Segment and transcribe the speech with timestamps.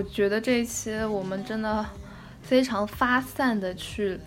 [0.00, 1.84] 我觉得这一期我们真的
[2.40, 4.18] 非常发散的去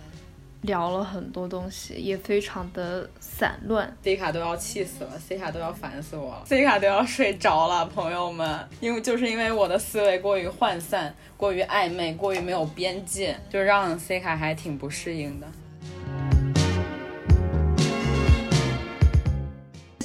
[0.61, 3.91] 聊了很多东西，也非常的散乱。
[4.03, 15.47] C 卡都要气死了，C 卡都要烦死我了，C 卡都要睡着了，朋友们，因为就是因为我的思维过于涣散、过于暧昧、过于没有边界，就让 C 卡还挺不适应的。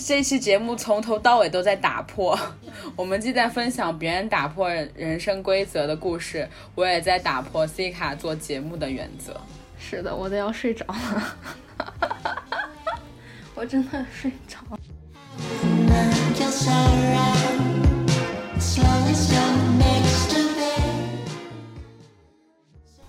[0.08, 2.34] 这期节目从头到尾都在打破，
[2.96, 9.38] 我们既在分享别人打破人生规则的故事，我也在打破 C 卡做节目的原则。
[9.78, 11.36] 是的，我都要睡着了，
[13.54, 14.78] 我真的睡着了。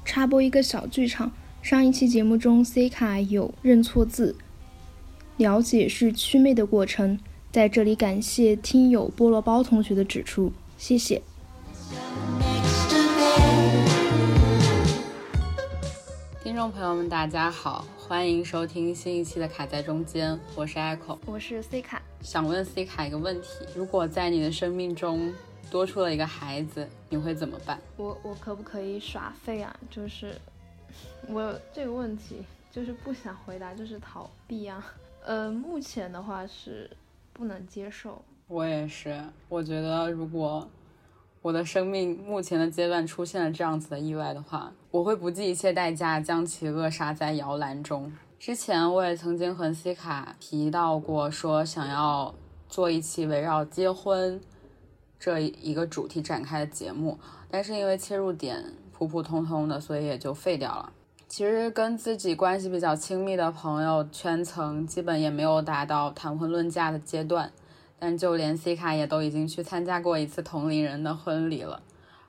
[0.03, 1.31] 插播一个小剧场，
[1.61, 4.35] 上一期节目中，C 卡有认错字，
[5.39, 7.17] 了解是祛魅的过程，
[7.49, 11.21] 在这里感谢听友菠萝包同学的指出，谢谢。
[16.43, 22.01] 听众朋友们，大家好，欢迎收听新一期的卡在中间，我是 Echo，我是 C 卡。
[22.19, 25.33] 想问 C 卡一个问题：如果在你的生命中
[25.71, 27.79] 多出了一个孩子，你会怎么办？
[27.95, 29.73] 我我可不可以耍废啊？
[29.89, 30.35] 就是
[31.29, 34.85] 我这个问题就是不想回答，就是逃避啊。
[35.25, 36.89] 呃，目前的话是
[37.33, 38.23] 不能接受。
[38.47, 40.67] 我也是，我觉得如果
[41.41, 48.11] 我的生命目前的阶段出现了这样子的意外的话，我会不计一切代价将其扼杀在摇篮中。
[48.39, 52.33] 之前我也曾经和西卡提到过，说想要
[52.67, 54.41] 做一期围绕结婚
[55.19, 57.19] 这一个主题展开的节目，
[57.51, 60.91] 但是因为切入点普普通通的，所以也就废掉了。
[61.29, 67.51] 其实跟自己关系比较亲密的朋友圈层，基本也没有达到谈婚论嫁的阶段，
[67.99, 71.83] 但就连 C 卡也都已经去参加过一次同龄人的婚礼了，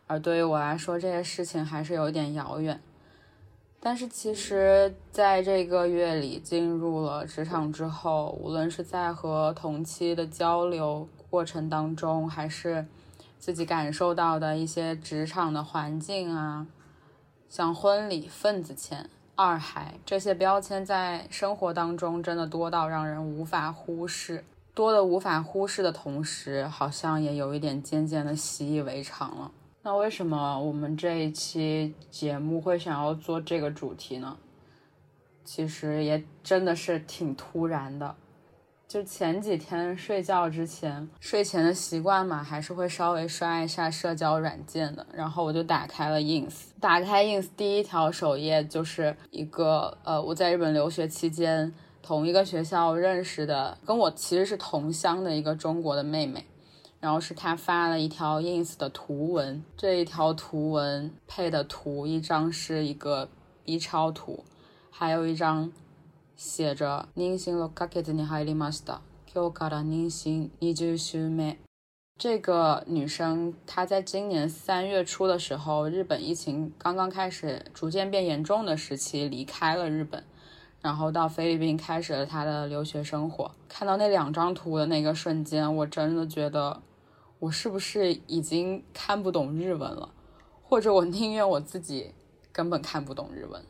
[0.06, 2.78] 而对于我来说，这些事情还是有点遥远。
[3.80, 12.86] 但是其实，在这个月里进入了职场之后，无论是在和同期的交流过程当中，还是
[13.38, 16.66] 自己感受到的一些职场的环境啊。
[17.50, 24.44] 像婚礼、份子钱、二孩这些标签，在生活当中真的多到让人无法忽视。
[24.72, 29.50] 多的无法忽视的同时，好像也有一点渐渐的习以为常了。
[29.82, 34.36] 那为什么我们这一期节目会想要做这个主题呢？
[35.44, 38.14] 其实也真的是挺突然的。
[38.90, 45.06] 就前几天睡觉之前，睡前的习惯嘛，还是会稍微刷一下社交软件的。
[45.12, 56.44] 然后我就打开了 ins，打开 ins 第一条首页就是一个呃，我在日本留学期间同一个学校认识的，跟我其实是同乡的一个中国的妹妹。
[56.98, 63.28] 然后是她发了一条 ins 的图文，这一条图文配的图一张是一个
[63.64, 64.44] B 超图，
[64.90, 65.70] 还有一张。
[66.39, 69.01] 写着“妊娠六ヶ月に入りました。
[69.33, 71.57] 今日から妊娠二十週目”。
[72.17, 80.23] 这个女生她在今年三月初的时候，日本疫情刚刚开始逐渐变严重的时期离开了日本，
[80.81, 83.51] 然后到菲律宾开始了她的留学生活。
[83.67, 86.81] 看到那两张图的那个瞬间，我真的觉得
[87.39, 90.13] 我是不是已经看不懂日文了，
[90.63, 92.13] 或者我宁愿我自己
[92.53, 93.61] 根本看不懂日文。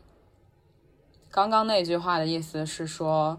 [1.32, 3.38] 刚刚那句话的意思是说，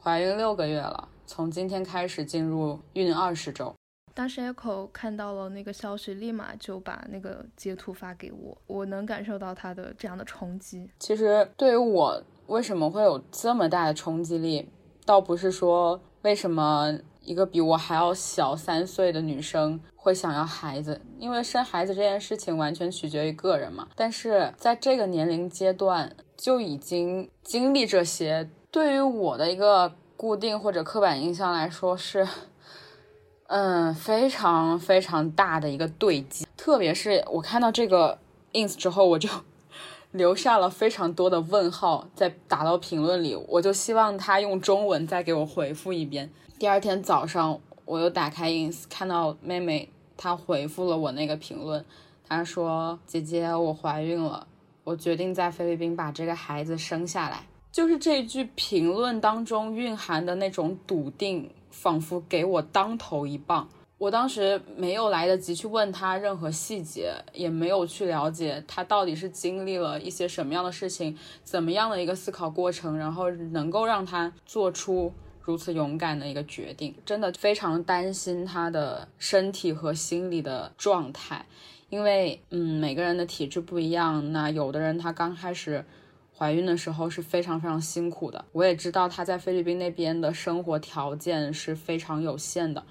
[0.00, 3.74] 怀孕六个月了，从今天开始进入孕二十周。
[4.14, 10.88] 当时 Echo 看到了那个消息，立马就把那个截图发给我，我能感受到他的这样的冲击。
[11.00, 14.68] 其实对于我，为什么会有这么大的冲击力，
[15.04, 23.88] 倒不是说为什么一个比我还要小三岁的女生会想要孩子，因为生孩子这件事情完全取决于个人嘛。
[23.96, 32.26] 但是在这个年龄阶段，就已经经历这些，对于我的一个固定或者刻板印象来说是，
[33.48, 36.46] 嗯，非常非常大的一个对击。
[36.56, 38.18] 特别是我看到这个
[38.52, 39.28] ins 之后，我就
[40.12, 46.30] 留下了非常多的问号，在打到评论里，我就希望他用中文再给我回复一遍。
[46.58, 51.84] 第二天早上，我又打开 ins，看到妹妹她回复了我那个评论，
[52.26, 54.46] 她说：“姐姐，我怀孕了。”
[54.86, 63.68] 我决定在菲律宾把这个孩子生下来，就是这句评论当中蕴含的那种笃定，仿佛给我当头一棒。
[63.98, 75.12] 我当时没有来得及去问他任何细节，也没有去了解他到底是经历了一些什么样的事情，怎么样的一个思考过程，然后能够让他做出
[75.42, 76.94] 如此勇敢的一个决定。
[77.04, 81.44] 真的非常担心他的身体和心理的状态。
[81.88, 85.84] 因为嗯，每个人的体质不一样，那有的人她刚开始
[86.36, 88.44] 怀孕的时候是非常非常辛苦的。
[88.52, 92.82] 我也知道她在菲律宾那边的生活条件是非常有限的。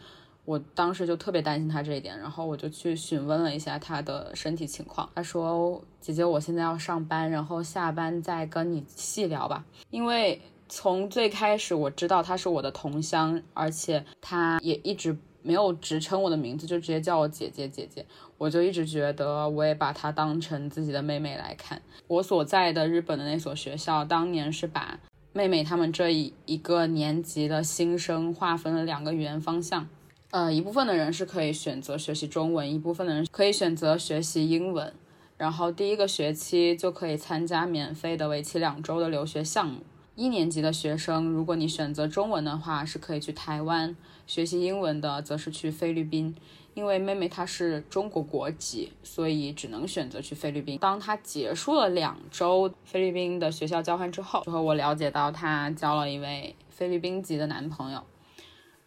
[0.45, 5.09] 我当时就特别担心她这一点，然后我就去询问了一下她的身体情况。
[5.15, 10.39] 她说：“姐姐，我现在要上班，然后下班再跟你细聊吧。”因为
[10.69, 18.03] 从最开始我知道她是我的同乡，而且她也一直没有直称我的名字，就直接叫我姐姐姐姐。
[18.39, 21.79] 我就一直觉得，我也把她当成自己的妹妹来看。
[22.07, 24.99] 我所在的日本的那所学校，当年是把
[25.31, 29.87] 妹妹他们这一一个年级的新生划分了两个语言方向。
[30.31, 34.91] 呃，一部分的人是可以选择学习中文，一部分的人可以选择学习英文。
[35.37, 39.81] 然后第一个学期就可以参加免费的为期两周的留学项目。
[40.15, 43.95] 一年级的学生，如果你选择中文的话，是可以去台湾
[44.25, 46.33] 学习英文的，则是去菲律宾。
[46.73, 50.77] 因为妹妹她是中国国籍，所以只能选择去菲律宾。
[50.77, 58.01] 当她结束了两周菲律宾的学校交换之后，就和我了解到她交了一位菲律宾籍的男朋友。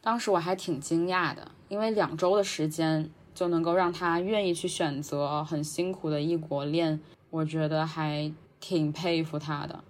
[0.01, 9.83] 当时我还挺惊讶的，因为两周的时间就能够让她愿意去选择很辛苦的异国恋，我觉得还挺佩服她的。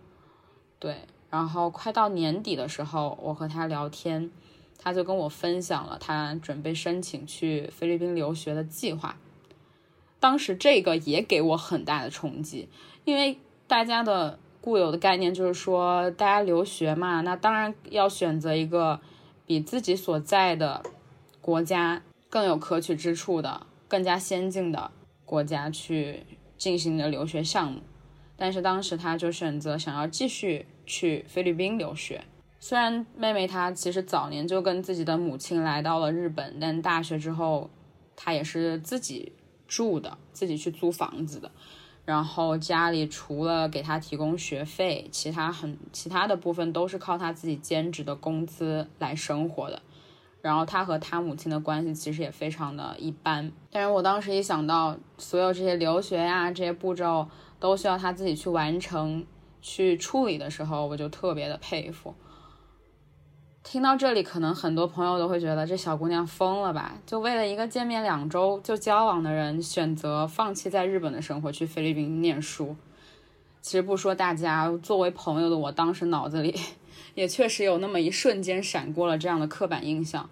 [0.79, 0.99] 对，
[1.31, 4.31] 然后快到年底的时候，我和他聊天，
[4.79, 9.17] 他就跟我分享了他准备申请去菲律宾留学的计划。
[10.21, 12.69] 当时这个也给我很大的冲击，
[13.05, 19.01] 因为大家的固有的概念就是说，大家留学嘛，那当然要选择一个。
[19.49, 20.83] 比自己所在的
[21.41, 24.91] 国家更有可取之处的、更加先进的
[25.25, 26.27] 国家去
[26.59, 27.81] 进行的留学项目，
[28.37, 32.25] 但是当时他就选择想要继续去菲律宾留学。
[32.59, 37.71] 虽然妹妹她其实早年就跟自己的母亲来到了日本，但大学之后
[38.17, 39.33] 她也是自己
[39.69, 41.49] 住的，自己去租房子的。
[42.05, 49.81] 然后家里除了给她提供学费，其他很其他的部分都是靠她自己兼职的工资来生活的。
[50.41, 53.53] 然后她和她母亲的关系其实也非常的一般。
[53.71, 57.29] 但是我当时一想到所有这些留学呀这些步骤
[57.61, 59.25] 都需要她自己去完成
[59.61, 62.15] 去处理的时候，我就特别的佩服。
[63.65, 66.95] 听到这里，可能很多朋友都会觉得这小姑娘疯了吧？
[67.05, 72.77] 就为了一个见面两周就交往的人，选择放弃在日本的生活，去菲律宾念书。
[73.61, 76.59] 其实不说大家，作为朋友的我，当时脑子里
[77.15, 80.31] 也确实有那么一瞬间闪过了这样的刻板印象。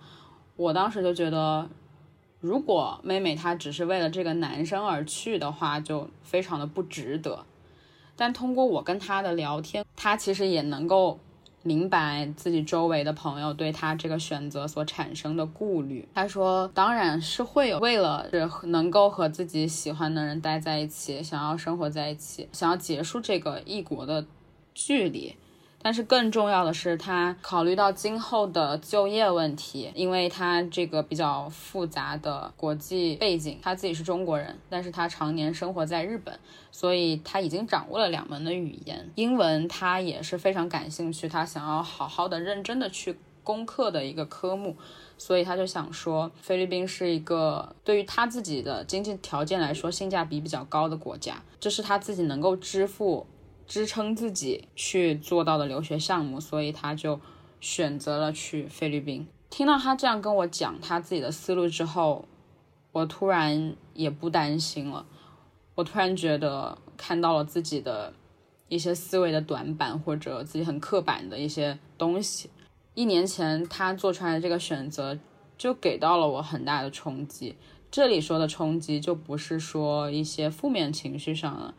[0.55, 1.69] 我当时就觉得，
[2.41, 7.45] 如果妹妹她只是为了这个男生而去的话，就非常的不值得。
[8.17, 11.19] 但通过我跟他的聊天，他其实也能够。
[11.63, 16.07] 明白自己周围的朋友对他这个选择所产生的顾虑。
[16.15, 24.25] 他说：“当然是会有，为了是能够和自己喜欢的人待在一起，想要生活在一起，想要结束这个异国的
[24.75, 25.35] 距离。”
[25.87, 36.37] 但是更重要的是，他考虑到今后的就业问题，因为他这个比较复杂的国际背景，他自己是中国人，但是他常年生活在日本，
[36.73, 44.77] 所以他已经掌握了两门的语言，英文他也是非常感兴趣，他想要好好的、认真的去攻克的一个科目，
[45.17, 53.25] 所以他就想说，菲律宾是一个对于他自己的经济条件来说性价比比较高的国家，这是他自己能够支付。
[53.67, 57.21] 支撑自己去做到的留学项目，所以他就
[57.61, 59.27] 选择了去菲律宾。
[59.51, 62.25] 听到他这样跟我讲他自己的思路之后，
[62.93, 65.05] 我突然也不担心了。
[65.75, 68.13] 我突然觉得看到了自己的
[68.69, 72.49] 一些思维的短板，或者自己很刻板的一些东西。
[72.95, 75.19] 一年前他做出来的这个选择，
[75.59, 77.57] 就给到了我很大的冲击。
[77.91, 81.75] 这里说的冲击，就不是说一些负面情绪上的，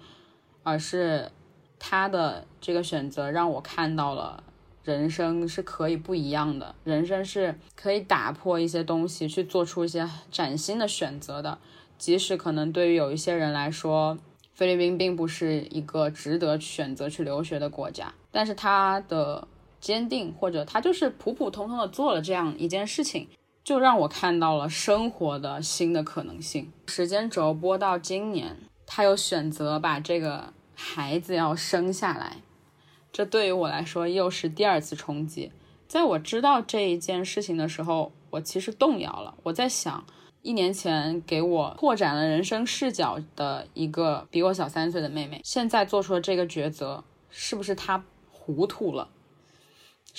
[0.63, 1.31] 而是。
[1.79, 4.43] 他的这个选择让我看到了
[4.83, 11.57] 人生是可以不一样的，人生是可以打破一些东西，去做出一些崭新的选择的。
[11.97, 14.17] 即使可能对于有一些人来说，
[14.53, 19.47] 菲律宾并不是一个值得选择去留学的国家，但是他的
[19.81, 23.27] 坚定，或者他就是普普通通的做了这样一件事情，
[23.63, 26.71] 就让我看到了生活的新的可能性。
[26.87, 28.55] 时间轴播到今年，
[28.85, 30.53] 他又选择把这个。
[30.79, 32.37] 孩子要生下来，
[33.11, 35.51] 这对于我来说又是第二次冲击。
[35.87, 39.33] 在我知道这一件事情的时候，我其实动摇了。
[39.41, 40.05] 我在想，
[40.43, 49.09] 一年前给我拓展了人生视角的一个比我小三岁的妹妹，现在做出了这个抉择，是不是她糊涂了？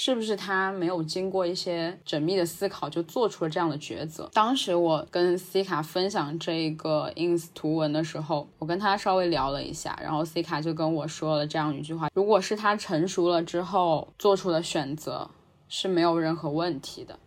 [0.00, 4.30] 是不是他没有经过一些缜密的思考就做出了这样的抉择？
[4.32, 15.28] 当时我跟 C 卡分享这个 ins 图文的时候，我跟他稍微聊了一下，然后 C 卡就跟我说了这样一句话：如果是他成熟了之后做出的选择，
[15.68, 17.18] 是没有任何问题的。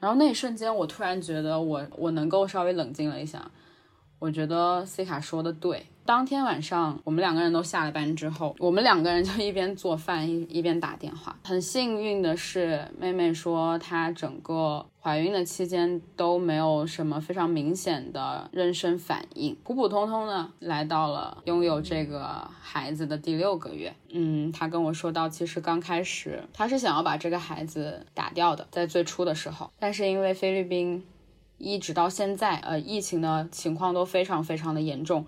[0.00, 3.48] 然后那一瞬间，我突然觉得我我能够稍微冷静了一下，
[4.18, 5.86] 我觉得 C 卡说的对。
[6.04, 11.36] 当天晚上，我们两个人都下了班之后，我们两个人就一边做饭一一边打电话。
[11.44, 23.94] 很幸运的是，妹妹说她整个怀孕的期间都没有什么非常明显的妊娠反应，普普通通的来到了拥有这个孩子的第六个月。
[24.10, 31.04] 嗯，她跟我说到，其实刚开始她是想要把这个孩子打掉的，在最初的时候，但是因为菲律宾
[31.58, 35.24] 一直到现在，呃，疫情的情况都非常非常的严重。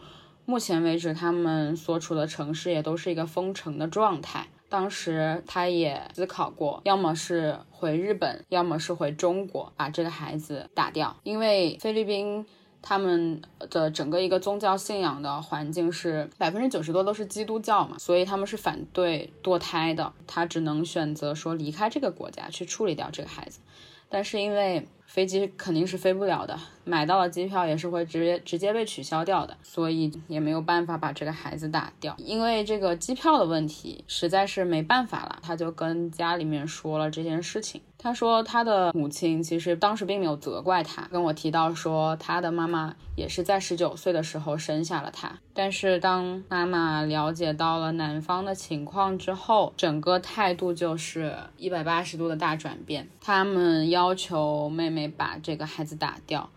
[0.46, 4.46] 目前为止，他们所处的城市也都是一个封城的状态。
[4.68, 11.16] 当时他也思考过，要么是回日本，要么是回中国，把这个孩子打掉。
[11.22, 12.44] 因为菲律宾
[12.82, 20.12] 他们的整个一个宗教信仰的环境是百分之九十多都是基督教嘛，所以他们是反对堕胎的。
[20.26, 23.60] 他只能选择说离开这个国家去处理掉这个孩子，
[24.08, 24.86] 但是因为。
[25.06, 32.14] 飞机肯定是飞不了的，买到了机票也是会直接直接被取消掉的，所以也没有办法把这个孩子打掉。
[32.18, 37.80] 因为这个机票的问题，实在是没办法了，他就跟家里面说了这件事情。
[37.96, 53.08] 他说他的母亲其实当时并没有责怪他，跟我提到说他的妈妈也是在十九岁的时候生下了他，但是当妈妈了解到了男方的情况之后，整个态度就是一百八十度的大转变。
[53.22, 56.50] 他们要求妹妹把这个孩子打掉，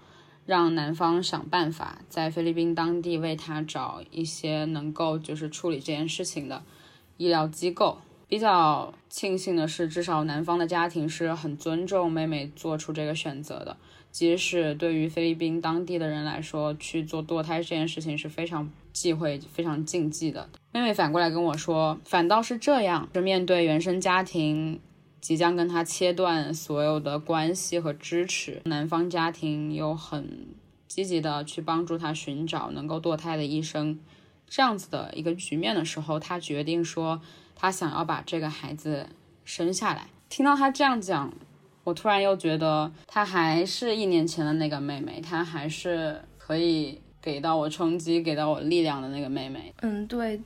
[0.47, 6.63] 让男方想办法在菲律宾当地为他找一些能够就是处理这件事情的
[7.17, 7.99] 医疗机构。
[8.29, 13.77] 比较庆幸的是，至少男方的家庭是很尊重妹妹做出这个选择的。
[14.09, 20.49] 即使对于菲律宾当地的人来说，去做堕胎这件事情是非常忌讳、非常禁忌的。
[20.73, 24.79] 妹妹反过来跟我说，反倒是这样，是面对原生家庭
[25.21, 30.47] 即将跟他切断所有的关系和支持，男方家庭又很
[30.87, 33.99] 积极的去帮助他寻找能够堕胎的医生，
[34.47, 37.21] 这样子的一个局面的时候，他决定说。
[37.59, 39.09] 他想要把这个孩子
[39.43, 40.09] 生下来。
[40.29, 41.33] 听到他这样讲，
[41.83, 49.73] 我突然又觉得他还是一年前的那个妹妹，她还是可以给到我冲击、给到我力量的那个妹妹。
[49.81, 50.39] 嗯，对，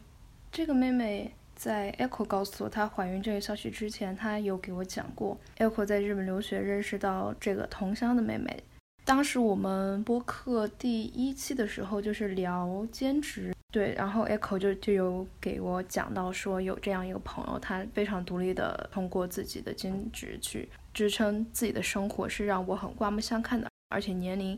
[0.54, 1.30] 这个妹妹
[1.62, 8.64] 在 Echo 告诉我她怀孕这个消息之前，她有给我讲过，Echo 在日本留学认识到这个同乡的妹妹。
[9.06, 13.54] 当时我们播客第一期的时候就是聊兼职。
[13.72, 24.58] 对，然后 Echo 就就有给我讲到说，有这样一个朋友，他非常独立的通过自己的兼职去支撑自己的生活，是让我很刮目相看的，而且年龄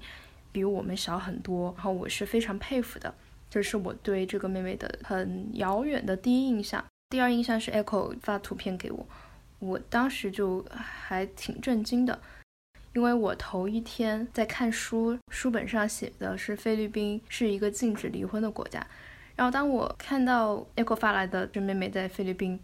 [0.54, 3.14] 比我们小很多，然后我是非常佩服的，
[3.50, 6.82] 这是我对这个妹妹的很遥远的第一印象。
[7.14, 9.06] 第二印象是 Echo 发图片给我，
[9.60, 12.20] 我当时就还挺震惊的。
[12.96, 18.84] 因为我头一天在看书，书本上写的是菲律宾是一个禁止离婚的国家。
[19.36, 22.60] 然后当我看到 Echo 发来的这妹妹在菲律宾，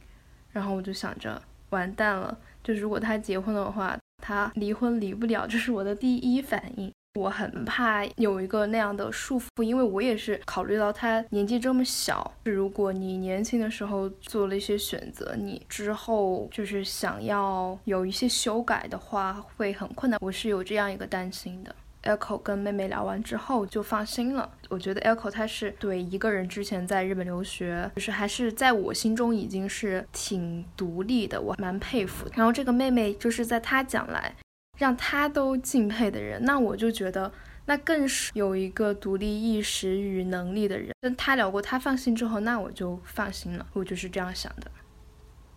[0.51, 1.39] 然后我就想着
[1.70, 6.91] 完蛋了，就如果她结婚的话，她离婚离不了，这是我的第一反应。
[7.20, 20.18] 我很怕有一个那样的束缚，因为我也是考虑到他年纪这么小，如果你年轻的时候做了一些选择，你之后就是想要有一些修改的话，会很困难。
[20.22, 21.76] 我是有这样一个担心的。
[22.04, 24.50] Echo 跟妹妹聊完之后就放心了。
[24.70, 32.26] 我觉得 Echo 他是对一个人之前在日本留学，就是还是在我心中已经是挺独立的，我蛮佩服。
[32.34, 34.34] 然后这个妹妹就是在他讲来。
[34.80, 37.30] 让他都敬佩的人，那我就觉得
[37.66, 40.92] 那更是有一个独立意识与能力的人。
[41.02, 43.68] 跟他聊过，他放心之后，那我就放心了。
[43.74, 44.72] 我就是这样想的。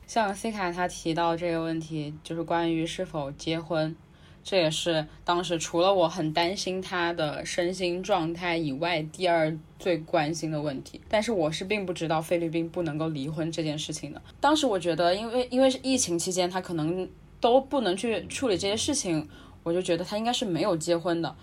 [0.08, 3.94] 像 C 卡他提到这个问题，就是关于是否结婚，
[4.42, 11.00] 这也是当时除了我很担心他的身心状态以外，第二最关心的问题。
[11.08, 14.20] 但是我是并不知道菲律宾不能够离婚这件事情的。
[14.40, 17.08] 当时我觉得，因为因为是疫情期间，他可能。
[17.42, 19.28] 都不能去处理这些事情，
[19.64, 21.36] 我就觉得他应该是没有结婚的。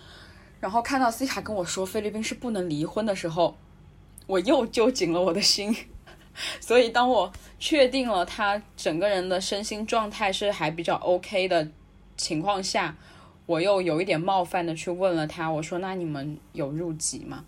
[0.61, 3.57] 然后看到 C 卡跟我说菲律宾是不能离婚的时候，
[4.25, 5.75] 我又揪紧了我的心。
[6.61, 11.67] 所以当我确定了他整个人的身心状态是还比较 OK 的
[12.15, 12.95] 情况下，
[13.45, 17.43] 我又有一点冒犯的去问了他，我说：“那你们有入籍吗？”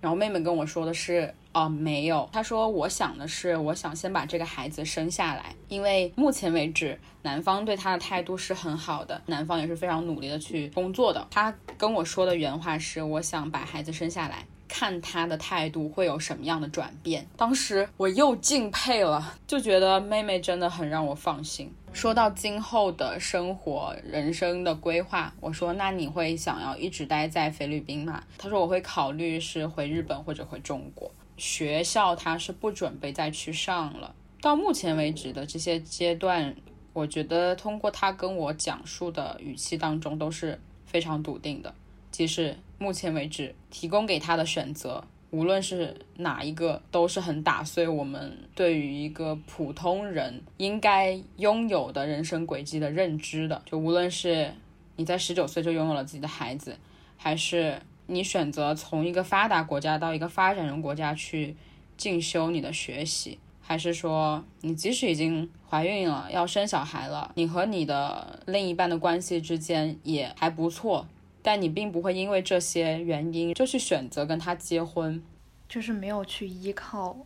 [0.00, 2.28] 然后妹妹跟我说的是，哦，没有。
[2.32, 11.26] 她说，我想的是，我想先把这个孩子生下来，因为目前为止，男方对她的态度是很好的，男方也是非常努力的去工作的。
[11.30, 14.44] 她跟我说的原话是，我想把孩子生下来。
[14.70, 17.26] 看他的态度会有什么样的转变？
[17.38, 21.72] 当时我又敬佩了，就觉得妹妹真的很让我放心。
[21.98, 28.22] 说到今后的生活、人生的规划，我说那你会想要一直待在菲律宾吗？
[28.38, 31.10] 他说我会考虑是回日本或者回中国。
[31.36, 34.14] 学校他是不准备再去上了。
[34.40, 36.54] 到目前为止的这些阶段，
[36.92, 41.74] 我觉得通过他跟我讲述的语气当中都是非常笃定的。
[42.12, 53.60] 即使目前为止提供给他的选择，无论是哪一个，都是很打碎我们对于一个普通人应该拥有的人生轨迹的认知的。
[53.66, 54.54] 就无论是
[54.96, 56.78] 你在十九岁就拥有了自己的孩子，
[57.16, 61.54] 还是你选择从一个发达国家到一个发展中国家去
[61.98, 71.06] 进修你的学习，还是说你即使已经怀孕了要生小孩了，你和你的另一半的关系之间也还不错。
[71.48, 75.24] 但你并不会因为这些原因就去选择跟他结婚，
[75.66, 77.16] 就是没有去依靠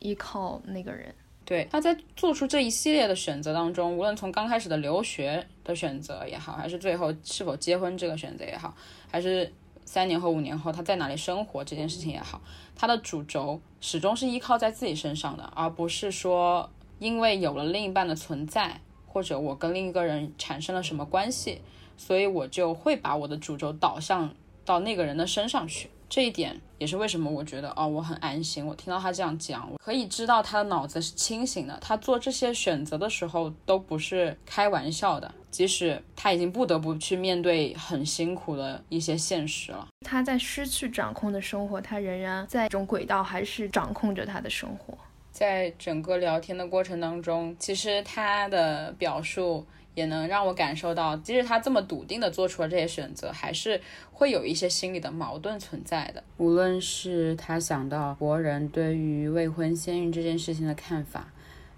[0.00, 1.14] 依靠那个人。
[1.44, 8.74] 对，他在做出这一系列的选择当中，无论从刚开始的留学的选择也好，还是最后是否结婚这个选择也好，
[9.08, 9.52] 还是
[9.84, 12.42] 三年后、五年后他在哪里生活这件事情也好，
[12.74, 21.60] 他的主轴始终是依靠在自己身上的，而不是说因为有了另一半的存在，或者我跟另一个人产生了什么关系。
[22.00, 28.64] 所以我就会把我的主轴导向到那个人的身上去，这一点也是为什么我觉得哦我很安心。
[28.66, 39.86] 我听到他这样讲，我可以知道他的脑子是清醒的，他做这些选择的时候都不是开玩笑的，即使他已经不得不去面对很辛苦的一些现实了。
[40.06, 44.96] 他在失去掌控的生活，他仍然在这种轨道还是掌控着他的生活。
[45.30, 49.66] 在整个聊天的过程当中，其实他的表述。
[49.94, 53.80] 也能让我感受到，即使他这么笃定的做出了这些选择，还是
[54.12, 56.22] 会有一些心理的矛盾存在的。
[56.38, 61.32] 无论是他想到国人对于未婚先孕这件事情的看法，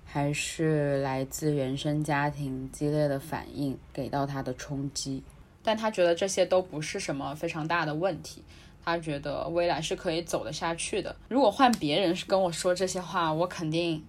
[0.05, 5.23] 还是来自原生家庭激烈的反应给到他的冲击，
[5.63, 8.43] 但他觉得这些都不是什么非常大的问题。
[8.85, 11.15] 他觉得未来是可以走得下去的。
[11.29, 14.05] 如果换别人是跟我说这些话，我肯定。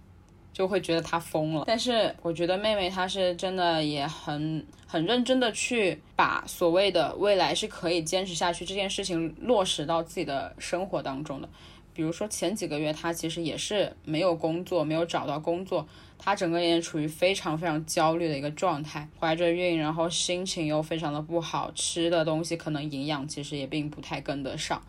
[0.53, 11.49] 就会觉得他疯了，但是我觉得妹妹她是真的也很很认真的去把所谓的未来是可以坚持下去这件事情落实到自己的生活当中的。
[11.95, 15.87] 比如说前几个月她其实也是没有工作，没有找到工作，
[16.19, 24.81] 她整个人处于非常非常焦虑的一个状态，怀着孕，然后心情又非常的不好，吃的东西可能营养其实也并不太跟得上。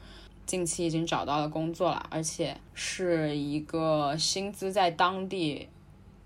[0.46, 5.68] 近期已经找到了工作了，而且是一个薪资在当地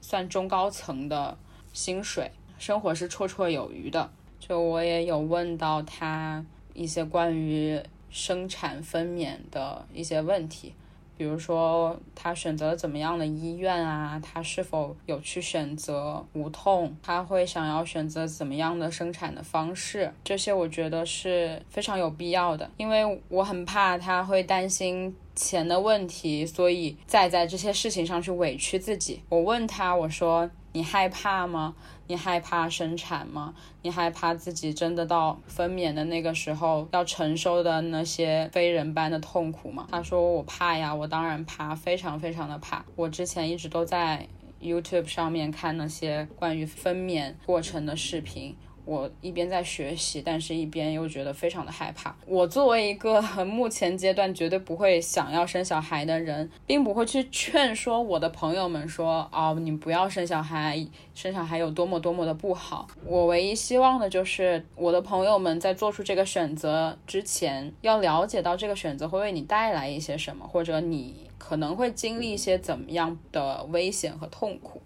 [0.01, 1.37] 算中高层的
[1.73, 4.11] 薪水，生活是绰绰有余的。
[4.41, 10.75] 就我也有问到他一些关于生产分娩的一些问题。
[11.19, 14.19] 比如说，他选择怎么样的医院啊？
[14.25, 16.97] 他是否有去选择无痛？
[17.03, 20.15] 他会想要选择怎么样的生产的方式？
[20.23, 29.21] 这些我觉得是非常有必要的，因为我很怕他会担心钱的问题，所以再在这些事情上去委屈自己。
[29.29, 30.49] 我问他，我说。
[30.73, 31.75] 你害怕吗？
[32.09, 33.55] 你害怕生产吗？
[33.83, 39.87] 你害怕自己真的到分娩的那个时候要承受的那些非人般的痛苦吗？
[39.90, 42.85] 他说我怕呀，我当然怕，非常非常的怕。
[42.97, 44.27] 我之前一直都在
[44.61, 48.57] YouTube 上面看那些关于分娩过程的视频。
[48.88, 52.16] 我一边在学习，但是一边又觉得非常的害怕。
[52.27, 60.83] 我作为一个目前阶段绝对不会想要生小孩的人，并不会去劝说我的朋友们说，哦，你不要生小孩，
[61.14, 62.88] 生小孩有多么多么的不好。
[63.05, 74.81] 我唯一希望的就是我的朋友们在做出这个选择之前，要了解到这个选择会为你带来一些什么，或者你可能会经历一些怎么样的危险和痛苦。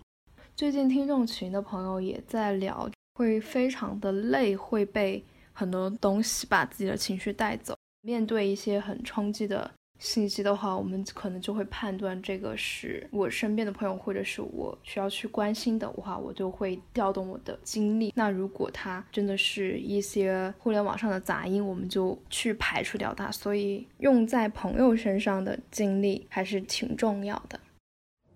[0.56, 2.90] 最近听众群的朋友也在聊。
[3.14, 7.74] 会非常的累，会被很多东西把自己的情绪带走。
[8.00, 18.12] 面对一些很冲击的信息的话，我们可能就会判断这个是我身边的朋友，或者是我需要去关心的话，我就会调动我的精力。
[18.16, 23.30] 那如果它真的是一些互联网上的杂音，我们就去排除掉它。
[23.30, 27.60] 所以用在朋友身上的精力还是挺重要的。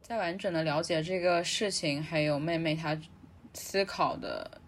[0.00, 2.96] 在完整的了解这个事情，还有妹妹她
[3.54, 4.60] 思考的。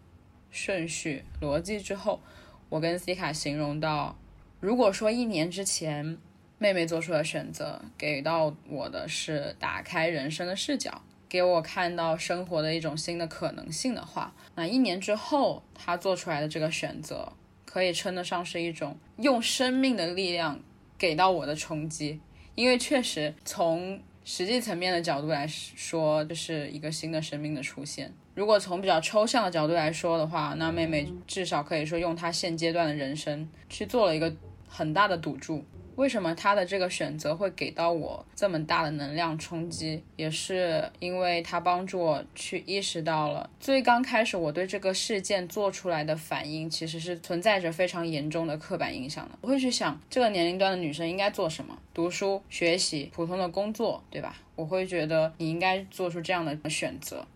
[0.51, 2.21] 顺序逻辑之后，
[2.69, 4.19] 我跟 C 卡形容到，
[4.61, 6.19] 如果说一年之前
[6.59, 17.33] 妹妹做出的选择给到我的是打开人生的视角，给我看到生活的一种新的可能性的话，那一年之后她做出来的这个选择，
[17.65, 20.61] 可以称得上是一种用生命的力量
[20.97, 22.21] 给到我的冲击，
[22.55, 28.13] 因为确实从实际层面的角度来说，这是一个新的生命的出现。
[28.39, 34.33] 如果从比较抽象的角度来说的话，那妹妹至少可以说用她现阶段的人生去做了一个
[34.69, 35.65] 很大的赌注。
[35.97, 40.05] 为什么她的这个选择会给到我这么大的能量冲击？
[40.15, 49.37] 也是因为她帮助我去意识到了，最刚开始我对这个事件做出来的反应，其实是存在着非常严重的刻板印象的。
[49.41, 51.77] 我会去想，这个年龄段的女生应该做什么？
[51.93, 54.37] 读书、学习、普通的工作，对吧？
[54.55, 57.27] 我会觉得你应该做出这样的选择。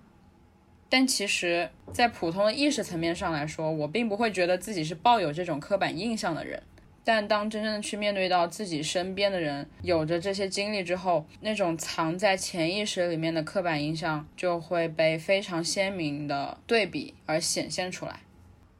[0.93, 6.63] 但其实，在普通的意识层面上来说，我并不会觉得自己是抱有这种刻板印象的人。
[7.03, 18.21] 但当真正的去面对到自己身边的人有着这些经历之后，那种藏在潜意识里面的刻板印象就会被非常鲜明的对比而显现出来。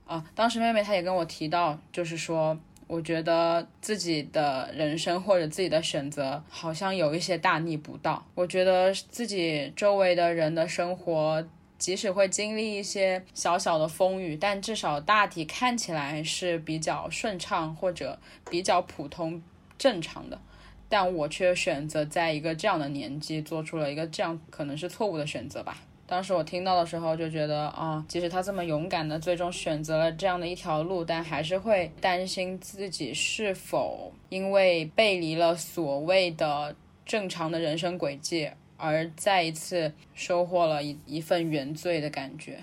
[0.05, 8.27] 啊，当时妹妹她也跟我提到，就是说，我觉得自己的人生或者自己的选择好像有一些大逆不道。
[8.35, 11.43] 我觉得自己周围的人的生活。
[11.83, 18.17] 即使会经历一些小小的风雨，但至少大体看起来是比较顺畅或者
[18.49, 19.43] 比较普通
[19.77, 20.41] 正常的。
[20.89, 25.77] 但我却选择在一个这样的年纪做出了一个这样可能是错误的选择吧。
[26.07, 38.49] 当时我听到的时候就觉得啊，即使他这么勇敢的最终选择了这样的一条路，但还是会担心自己是否因为背离了所谓的正常的人生轨迹。
[38.83, 42.59] 而再一次收获了一一份原罪的感觉。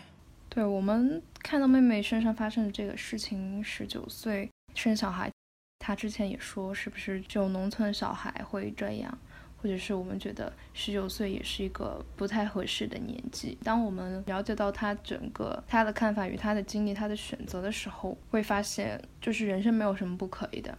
[0.50, 5.32] 对我们看到妹妹身上发生的这个事情，十九岁生小孩，
[5.80, 9.18] 她之前也说是不是就农村小孩会这样，
[9.62, 13.58] 或者是我们觉得十九岁也是一个不太合适的年纪。
[13.64, 20.78] 当我们了解到她整个她的看法与她的经历、她的选择的时候，会发现就是人生没有什么不可以的。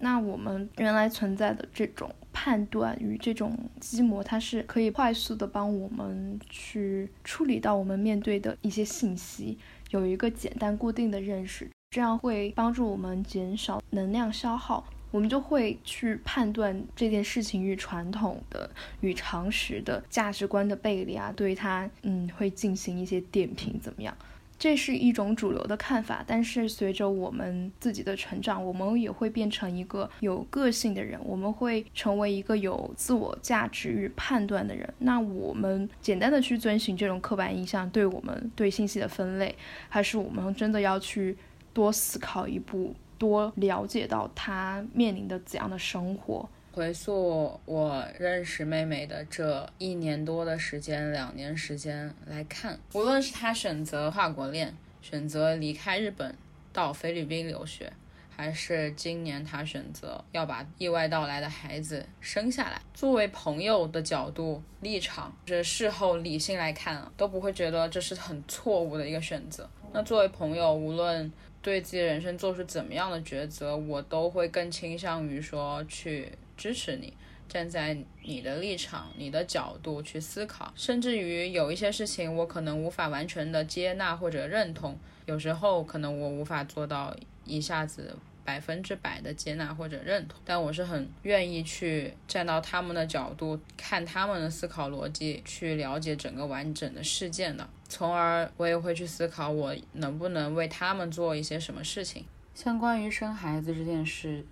[0.00, 9.58] 那我们原来存在的这种判断与这种积模，它是可以快速的帮我们去处理到我们面对的一些信息，
[9.90, 24.16] 有一个简单固定的认识，这样会帮助我们减少能量消耗，我们就会去判断这件事情与传统的、与常识的价值观的背离啊，对它，嗯，会进行一些点评，怎么样？
[24.58, 34.92] 这是一种主流的看法，但是随着我们自己的成长，我们也会变成一个有个性的人，我们会成为一个有自我价值与判断的人。
[34.98, 39.54] 那我们简单的去遵循这种刻板印象，对我们对信息的分类，
[39.88, 41.36] 还是我们真的要去
[41.72, 46.48] 多思考一步，多了解到他面临的怎样的生活？
[46.78, 56.32] 回溯我认识妹妹的这一年多的时间，两年时间来看，无论是她选择跨国恋，选择离开日本
[56.72, 57.92] 到菲律宾留学，
[58.30, 69.68] 还是今年她选择要把意外到来的孩子生下来，作为朋友的角度立场，这事后理性来看，都不会觉得这是很错误的一个选择。
[69.92, 76.30] 那作为朋友，无论对自己人生做出怎么样的抉择，我都会更倾向于说去。
[76.58, 77.14] 支持你，
[77.48, 104.44] 站在你的立场、你的角度去思考，甚至于有一些事情我可能无法完全的接纳或者认同，有时候可能我无法做到一下子百分之百的接纳或者认同，但我是很愿意去站到他们的角度，看他们的思考逻辑，去了解整个完整的事件的，从而我也会去思考我能不能为他们做一些什么事情，像关于生孩子这件事。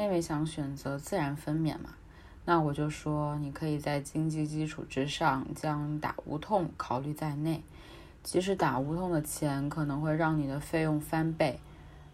[0.00, 1.90] 妹妹想选择自然分娩嘛？
[2.46, 7.62] 那我就说，你可以在经济基础之上将打无痛考虑在内。
[8.22, 11.60] 即使打无痛的钱可能会让你的费用翻倍，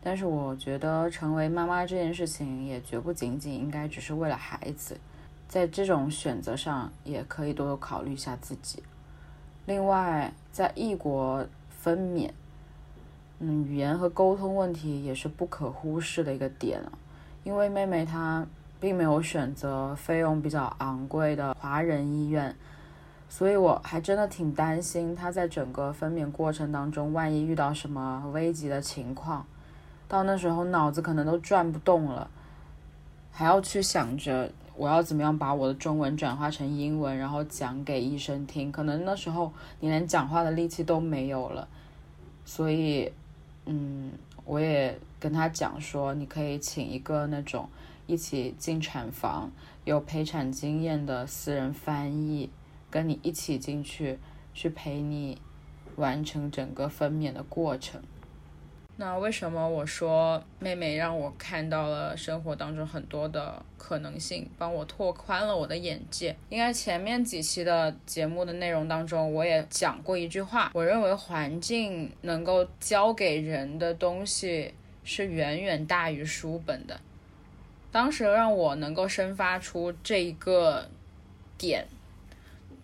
[0.02, 4.98] 但是我觉得成为妈妈这件事情也绝不仅仅应该只是为了孩子，
[5.46, 8.82] 在这种选择上也可以多多考虑一下自己。
[9.64, 12.32] 另外，在异国分娩，
[13.38, 16.98] 嗯，语言和沟通问题也是不可忽视的一个点了。
[17.46, 18.44] 因为妹妹她
[18.80, 22.52] 并没有选择费用比较昂贵的华人医院，
[23.28, 29.46] 所以我还真的挺担心她在整个分娩过程当中，万一遇到什么危急的情况，
[30.08, 32.28] 到那时候脑子可能都转不动了，
[33.30, 41.68] 还要去想着我要怎么样把我的中文转化成英文，然后讲给医生听，可能那时候你连讲话的力气都没有了，
[42.44, 43.12] 所以，
[43.66, 44.10] 嗯，
[44.46, 44.98] 我也。
[45.18, 47.70] 跟他讲说，你可以请一个那种
[48.06, 49.50] 一起进产房，
[49.84, 52.50] 有陪产经验的私人翻译
[52.90, 54.18] 跟你一起进去，
[54.52, 55.40] 去陪你
[55.96, 58.02] 完成整个分娩的过程。
[58.98, 66.34] 那为什么我说妹妹让我看到了生活当中很多的可能性，帮我拓宽了我的眼界？
[66.48, 74.72] 应该前面几期的节目的内容当中，我也讲过一句话，我认为环境能够教给人的东西
[75.04, 76.98] 是远远大于书本的。
[77.92, 80.88] 当时让我能够生发出这一个
[81.58, 81.86] 点。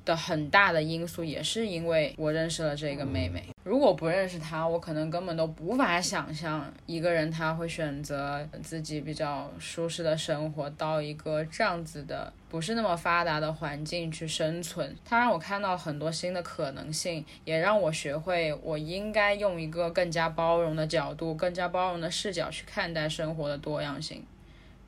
[0.04, 3.44] 的很大的因素也是因为我认识了这个妹妹。
[3.64, 14.96] 如果不认识她，我可能根本都无法想象一个人他会选择自己比较舒适的生活，到一个这样子的不是那么发达的环境去生存。
[15.04, 24.24] 她让我看到很多新的可能性，也让我学会我应该用一个更加包容的角度、更加包容的视角去看待生活的多样性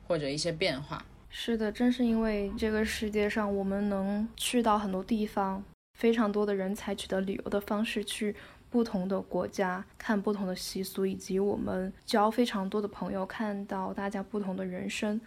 [0.07, 1.05] 或者一些变化。
[1.37, 5.61] 是的，正是因为这个世界上，我们能去到很多地方，
[5.99, 8.33] 非常多的人采取的旅游的方式去
[8.69, 15.19] 不同的国家看不同的习俗，以及我们交非常多的朋友，看到大家不同的人生，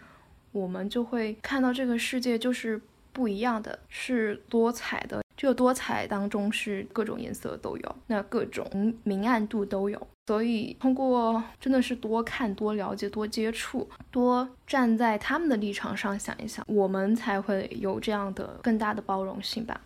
[0.51, 2.81] 我们就会看到这个世界就是
[3.13, 5.21] 不一样的，是多彩的。
[5.37, 10.07] 这个多彩当中是各种颜色都有，那各种明暗度都有。
[10.29, 19.81] 所以通过真的是多看、多了解、多接触、多站在他们的立场上想一想，我们才会有这样的更大的包容性吧。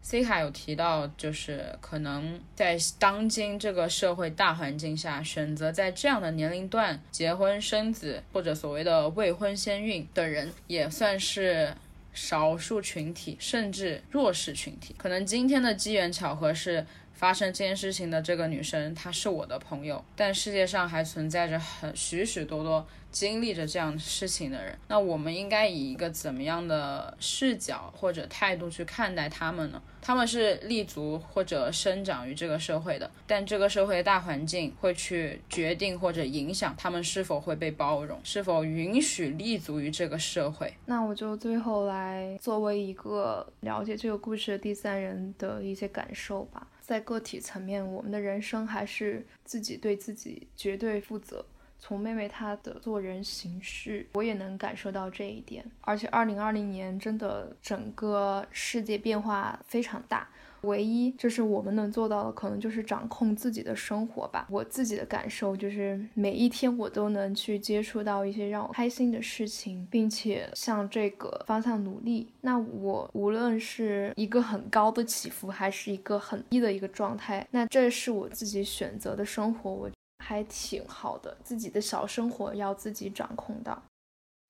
[0.00, 11.72] C 卡有提到，就是可能在当今这个社会大环境下，选择在这样的年龄段结婚生子，或者所谓的未婚先孕的人，也算是。
[12.18, 22.86] 少数群体，甚至弱势群体，可能今天的机缘巧合是发生这件事情的这个女生，她是我的朋友，但世界上还存在着很许许多多。
[23.12, 29.82] 经历着这样事情的人，那我们应该以一个怎么样的视角或者态度去看待他们呢？
[30.02, 40.74] 他们是立足或者生长于这个社会的，但这个社会的大环境会去决定或者影响他们是否会被包容，是否允许立足于这个社会。
[40.84, 46.66] 那我就最后来作为一个了解这个故事的第三人的一些感受吧。
[46.86, 51.44] 在个体层面，我们的人生还是自己对自己绝对负责。
[51.80, 55.68] 从妹妹她的做人行事，我也能感受到这一点。
[55.80, 60.28] 而且，二零二零年真的整个世界变化非常大，
[60.62, 64.46] 唯一就是我们能做到的，可能就是掌控自己的生活吧。
[64.50, 72.32] 我自己的感受就是，每一天我都能去接触到一些让我开心的事情，并且向这个方向努力。
[72.40, 79.70] 那我无论是一个很高的起伏，还是一个很低的一个状态，那这是我自己选择的生活。
[79.70, 79.90] 我。
[80.24, 83.80] 还挺好的，自己的小生活要自己掌控到。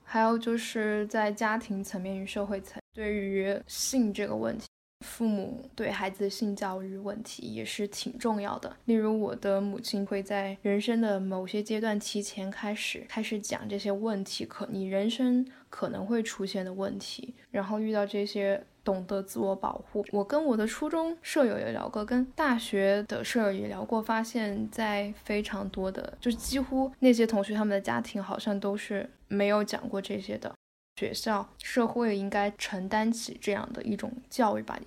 [0.03, 4.65] 还有就是在家庭层面与社会层，对于性这个问题，
[5.01, 8.77] 父母对孩子的性教育问题也是挺重要的。
[8.87, 18.63] 例如，我的母亲会在人生的某些阶段提前开始开始讲这些问题，可你人生可能会出现的问题，然后遇到这些。
[18.87, 20.07] 懂得自我保护。
[20.13, 30.55] 我跟我的初中舍友也聊过，跟大学的舍友也聊过，发现，在非常多的，就是几乎那些同学，他们的家庭好像都是没有讲过这些的。
[30.97, 34.79] 学校、社会应该承担起这样的一种教育吧。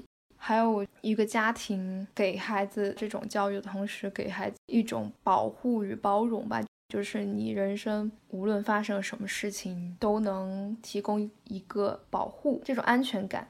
[0.41, 13.47] 还有一个家庭给孩子这种教育的同时，给孩子一种保护与包容吧，就是你人生无论发生什么事情，都能提供一个保护，这种安全感。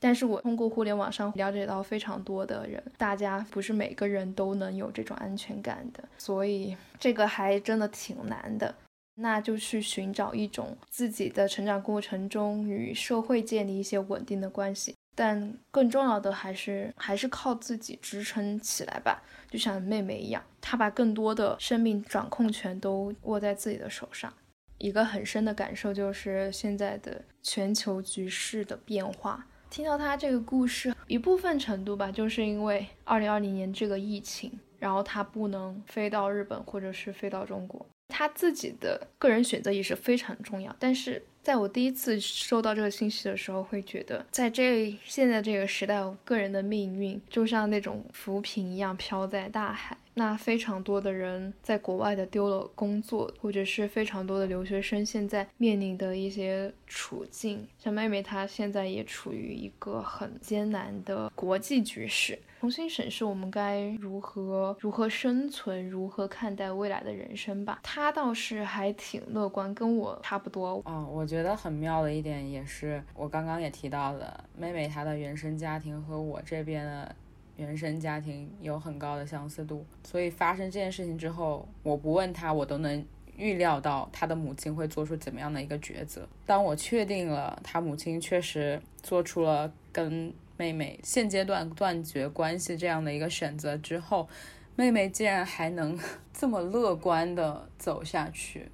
[0.00, 8.74] 但是我通过互联网上了解到非常多的人，大家不是每个人都能有这种安全感的，所以这个还真的挺难的。
[9.18, 19.22] 那就去寻找一种自己的成长过程中与社会建立一些稳定的关系，但更重要的还是还是靠自己支撑起来吧。
[19.50, 24.32] 就像妹妹一样，她把更多的生命掌控权都握在自己的手上。
[24.78, 29.44] 一个很深的感受就是现在的全球局势的变化。
[29.68, 40.74] 听到他这个故事，一部分程度吧，就是因为二零二零年这个疫情，然后他不能飞到日本或者是飞到中国，他自己的个人选择也是非常重要。
[40.78, 49.96] 但是在我第一次收到这个信息的时候，会觉得在这现在这个时代，我个人的命运就像那种浮萍一样飘在大海。
[50.18, 57.64] 那非常多的人在国外的丢了工作，或者是非常多的留学生现在面临的一些处境。
[57.78, 67.78] 像妹妹她现在也处于一个很艰难的国际局势，重新审视我们该如何如何生存，如何看待未来的人生吧。
[67.84, 70.82] 她倒是还挺乐观，跟我差不多。
[70.84, 77.14] 嗯，我觉得很妙的一点也是我刚刚也提到的，妹妹她的原生家庭和我这边的。
[77.58, 83.04] 原生家庭有很高的相似度，所以发生这件事情之后，我不问他，我都能
[83.36, 86.26] 预料到他的母亲会做出怎么样的一个抉择。
[86.46, 94.28] 当我确定了他母亲确实做出了跟妹妹现阶段断绝关系这样的一个选择之后，
[94.76, 95.98] 妹妹竟然还能
[96.32, 98.70] 这么乐观的走下去，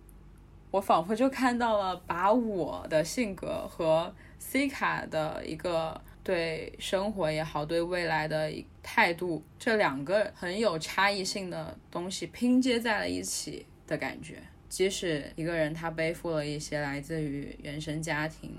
[0.71, 5.99] 我仿佛就看到了把我的性格和 C 卡的一个。
[6.25, 8.51] 对生活也好，对未来的
[8.83, 14.43] 态度，这两个很有差异性的东西拼接在了一起的感觉。
[14.71, 18.59] 即使一个人他背负了一些来自于原生家庭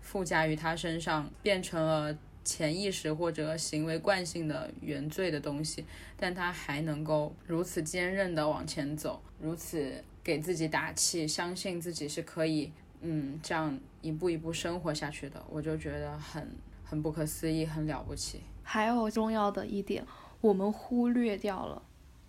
[0.00, 5.84] 附加于他身上，变成了潜意识或者行为惯性的原罪的东西，
[6.16, 16.48] 但他还能够如此坚韧的往前走，如此给自己打气，相信自己是可以，嗯，这样一步一步生活下去的，我就觉得很。
[16.84, 18.40] 很不可思议，很了不起。
[18.62, 20.06] 还有重要的一点，
[20.40, 21.82] 我们忽略掉了，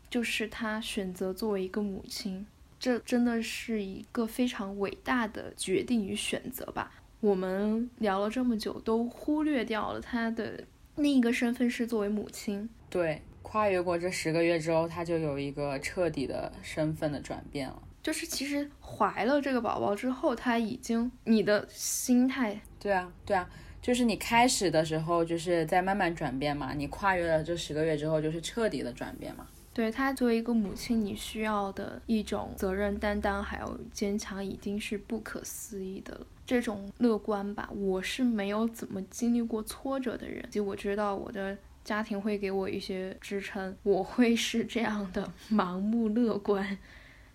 [0.09, 2.45] 就是她选择作为一个母亲，
[2.79, 6.91] 这真的是一个非常伟大的决定与选择吧。
[7.21, 10.63] 我们聊了这么久，都忽略掉了她的
[10.95, 12.69] 另一个身份是作为母亲。
[12.89, 17.81] 对，跨越过这十个月之后，她就有一个彻底的身份的转变了。
[18.03, 23.49] 就是其实怀了这个宝宝之后，她已经你的心态，对啊，对啊。
[23.85, 26.73] 就是你开始的时候，就是在慢慢转变嘛。
[26.73, 29.45] 你跨越了这十个月之后，就是彻底的转变嘛。
[29.75, 36.25] 对她作为一个母亲，你需要的一种责任担当还有坚强，已经是不可思议的了。
[36.47, 46.75] 这种乐观吧，我是没有怎么经历过挫折的人，就我知道我的家庭会给我一些支撑，我会是这样的 盲目乐观。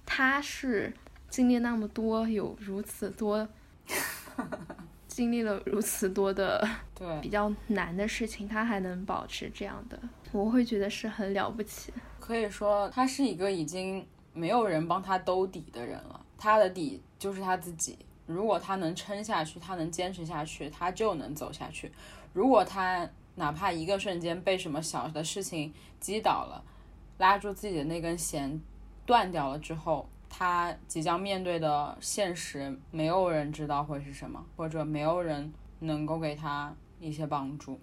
[0.05, 0.93] 他是
[1.29, 3.49] 经历那么多，有如此多。
[5.11, 11.93] 经历了如此多的 对比较难的事情，他还能保持这样的，我会觉得是很了不起。
[12.21, 17.99] 可以说，他是一个已经没有人帮他兜底的人了，他的底就是他自己。
[18.27, 21.91] 如果他能撑下去，他能坚持下去，他就能走下去。
[22.33, 26.63] 如果他哪怕一个瞬间被什么小的事情击倒了，
[27.19, 28.61] 拉住自己的那根弦
[29.05, 30.09] 断掉了之后。
[30.31, 37.79] 他即将面对的现实，没有人知道会是什么，或者没有人能够给他一些帮助。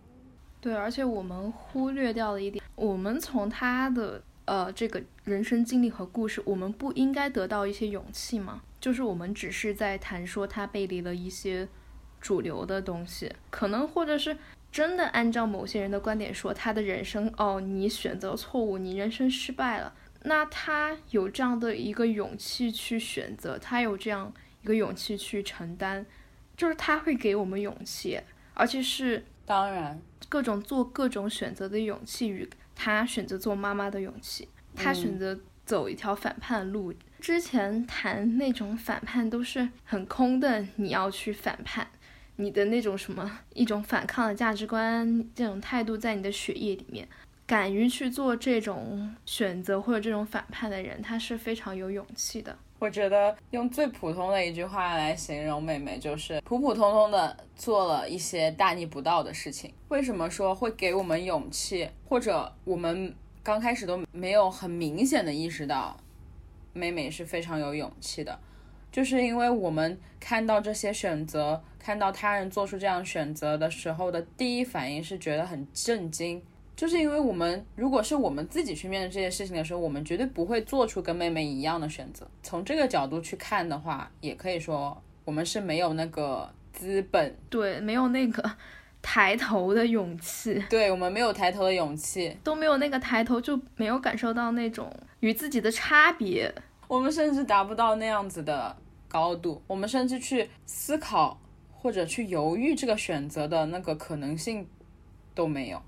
[0.60, 8.62] 对，而且我们忽略掉了一点，我们从他的呃这个人生经历和故事，我们不应该得到一些勇气吗？
[8.80, 11.68] 就是我们只是在谈说他背离了一些
[12.20, 14.38] 主流的东西，可能或者是
[14.72, 19.94] 真的按照某些人的观点说，他的人生哦，你选择错误，你人生失败了。
[20.28, 26.06] 那他有这样的一个勇气去选择，他有这样一个勇气去承担，
[26.58, 28.20] 就是他会给我们勇气，
[28.54, 36.94] 而且是当然各种做各种选择的勇气与他选择做妈妈的勇气，他选择走一条反叛路。
[37.22, 41.88] 之前谈那种反叛都是很空的，你要去反叛，
[42.36, 47.08] 你的那种什么一种反抗的价值观，这种态度在你的血液里面。
[47.48, 52.54] 敢于去做这种选择或者这种反叛的人，他是非常有勇气的。
[52.78, 59.74] 我觉得用最普通的一句话来形容妹妹，就是普普通通的做了一些大逆不道的事情。
[59.88, 65.98] 为什么说会给我们勇气，或者我们刚开始都没有很明显的意识到
[66.74, 68.38] 妹妹是非常有勇气的，
[68.92, 76.44] 就是因为我们看到这些选择，看到他人做出这样选择的时候的第一反应是觉得很震惊。
[76.78, 82.28] 就是因为我们如果是我们自己去面对这些事情的时候，我们绝对不会做出跟妹妹一样的选择。
[82.44, 88.48] 从这个角度去看的话，也可以说我们是没有那个资本，对，没有那个
[89.02, 90.64] 抬头的勇气。
[90.70, 94.88] 对我们没有抬头的勇气，都没有那个抬头，就没有感受到那种
[95.22, 96.54] 与自己的差别。
[96.88, 98.78] 我们甚至达不到那样子的
[99.08, 101.42] 高度，我们甚至去思考
[101.74, 104.68] 或者去犹豫这个选择的那个可能性
[105.34, 105.82] 都没有。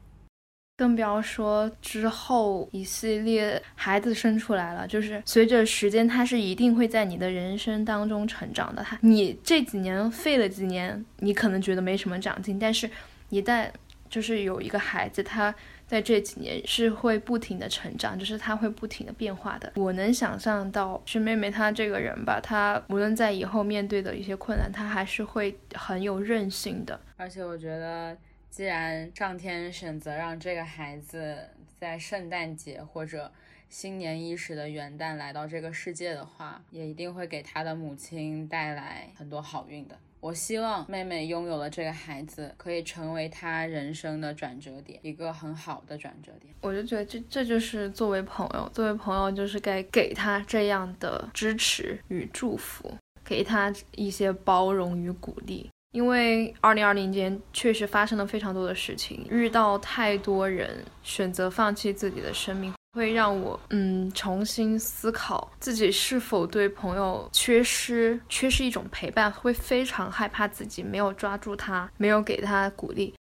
[0.79, 8.81] 更不要说之后一系列孩子生出来了，就是随着时间，他是一定会在你的人生当中成长的。
[8.81, 12.89] 他，你这几年废了几年，你可能觉得没什么长进，但是，
[13.27, 13.67] 一旦
[14.09, 15.53] 就是有一个孩子，他
[15.85, 19.73] 在这几年是会不停的成长，就是他会不停的变化的。
[19.75, 26.97] 我能想象到是妹妹她这个人吧，她无论在以后面对的一些困难，她还是会很有韧性的。
[27.17, 28.15] 而且我觉得，
[28.49, 33.31] 既然上天选择让这个孩子在圣诞节或者
[33.69, 39.97] 新年伊始的元旦来到这个世界的话，也一定会给他的母亲带来很多好运的。
[40.19, 46.53] 我希望妹妹拥有了这个孩子，可以成为她人生的转折点，一个很好的转折点。
[46.59, 52.93] 我就觉得这这就是作为朋友，作为朋友就是该给他这样的支持与祝福，
[53.23, 55.69] 给他一些包容与鼓励。
[55.91, 62.73] 因为二零二零年确实发生了非常多的事情，遇到太多人选择放弃自己的生命。
[62.93, 73.13] 会让我嗯重新思考自己是否对朋友缺失，缺失一种陪伴，会非常害怕自己没有抓住他，没有给他鼓励。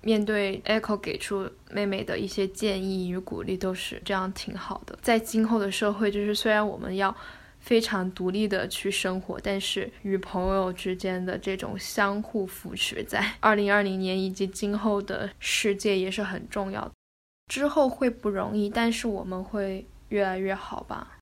[0.00, 4.98] 面对 Echo 给出妹妹的一些建议与鼓励，都是这样挺好的。
[5.00, 7.14] 在今后的社会，就是虽然我们要
[7.64, 16.92] 非常独立的去生活，但是与朋友之间的这种相互扶持，在 二零二零年以及今后的世界也是很重要的。
[17.50, 21.13] 之后会不容易，但是我们会越来越好吧。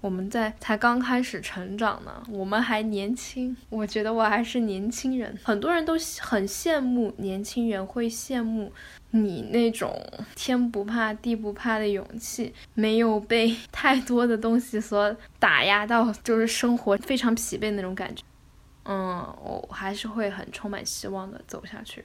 [0.00, 3.56] 我们在才刚开始成长呢，我们还年轻。
[3.68, 8.72] 我觉得我还是年轻人，很多人都很羡慕年轻人，会羡慕
[9.10, 9.94] 你那种
[10.34, 18.22] 天不怕地不怕的勇气，没有被 太多的东西所打压到，就是生活非常疲惫那种感觉。
[18.84, 22.02] 嗯，我还是会很充满希望的走下去。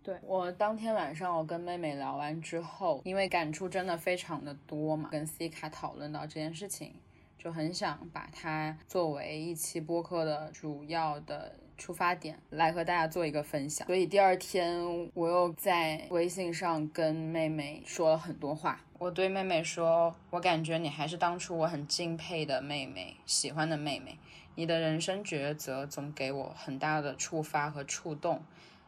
[0.00, 6.94] 对我当天晚上，我跟妹妹聊完之后，因为感触真的非常的多嘛，跟 C 卡讨论到这件事情，
[7.38, 13.86] 就很想把它作为一期播客的主要的出发点来和大家做一个分享。
[13.86, 18.80] 所以第二天我又在微信上跟妹妹说了很多话。
[18.98, 24.18] 我对妹妹说，我感觉你还是当初我很敬佩的妹妹，喜欢的妹妹。
[24.56, 28.42] 你的人生抉择总给我很大的触发和触动。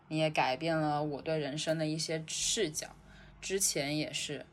[0.08, 2.88] 你也改变了我对人生的一些视角，
[3.40, 4.44] 之前也是，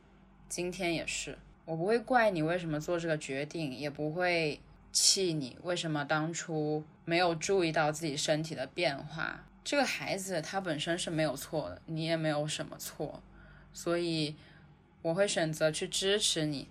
[0.47, 1.39] 今天也是。
[1.67, 4.57] 我不会怪你为什么做这个决定，也不会
[4.93, 9.43] 气你为什么当初没有注意到自己身体的变化。
[9.65, 13.21] 这个孩子他本身是没有错的，你也没有什么错，
[13.73, 14.33] 所以
[15.01, 16.69] 我会选择去支持你。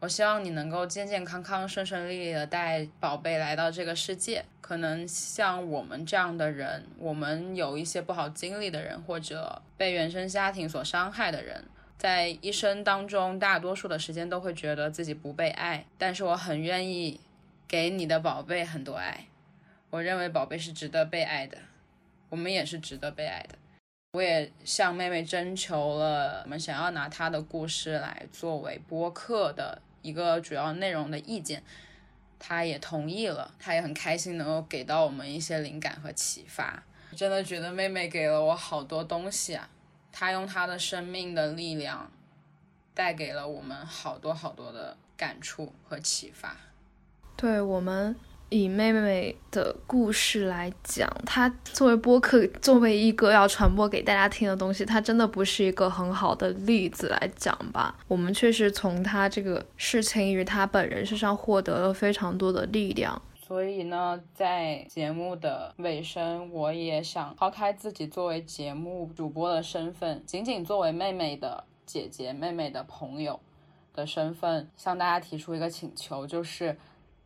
[0.00, 4.44] 我希望你能够健健康康、顺顺利利的带宝贝来到这个世界。
[4.60, 11.64] 可能像我们这样的人，我们有一些不好经历的人，或者被原生家庭所伤害的人，
[11.96, 15.86] 在一生当中，大多数的时间都会觉得自己不被爱。
[15.96, 17.20] 但是我很愿意
[17.66, 19.26] 给你的宝贝很多爱。
[19.90, 21.56] 我认为宝贝是值得被爱的，
[22.28, 23.56] 我们也是值得被爱的。
[24.12, 31.62] 我也向妹妹征求了，我们想要拿她的故事来作为播客的一个主要内容的意见。
[32.38, 36.82] 她也同意了，她也很开心能够给到我们一些灵感和启发。
[37.16, 39.70] 真的觉得妹妹给了我好多东西啊，
[40.16, 42.08] 他用他的生命的力量，
[42.94, 46.56] 带给了我们好多好多的感触和启发。
[47.36, 48.14] 对我们。
[48.50, 57.96] 以妹妹的故事来讲，她作为播客，作为一个要传播给大家听的东西，她真的不是一个很好的例子来讲吧。
[58.06, 63.20] 我们确实从她这个事情与她本人身上获得了非常多的力量。
[63.46, 73.38] 所以呢，在节目的尾声，我也想抛开自己作为节目主播的身份，仅仅作为妹妹的姐姐、妹妹的朋友
[73.92, 76.78] 的身份，向大家提出一个请求，就是。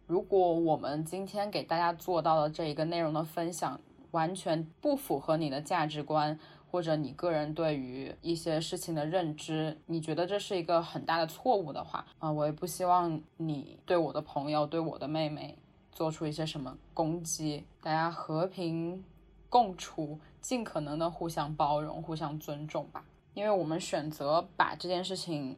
[0.09, 3.79] 如果我们今天给大家做到的这一个内容的分享，
[4.11, 6.39] 完全不符合你的价值观，
[6.71, 15.55] 或者你个人对于一些事情的认知，你觉得这是一个很大的错误的话，啊，我也不希望你对我的朋友、对我的妹妹
[15.99, 17.65] 做出一些什么攻击。
[17.83, 19.05] 大家和平
[19.49, 23.05] 共处，尽可能的互相包容、互相尊重吧。
[23.35, 25.57] 因为我们选择把这件事情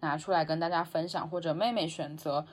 [0.00, 2.44] 拿出来跟大家分享，或者妹妹选择。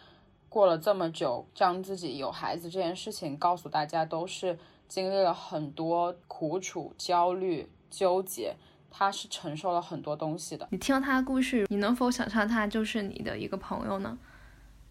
[0.47, 4.57] 过了这么久，将自己有孩子这件事情告诉大家，都是
[4.87, 8.55] 经历了很多苦楚、焦虑、纠结，
[8.89, 10.67] 他是承受了很多东西的。
[10.71, 14.17] 你听了他的故事，你能否想象他就是你的一个朋友呢？